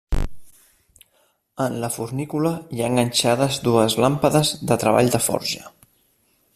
[1.65, 5.71] En la fornícula hi ha enganxades dues làmpades de treball de forja.